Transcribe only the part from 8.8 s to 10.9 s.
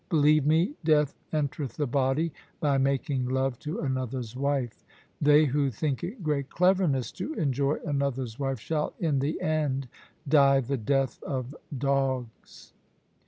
in the end die the